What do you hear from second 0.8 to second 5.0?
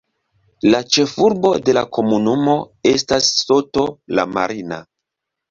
ĉefurbo de la komunumo estas Soto la Marina.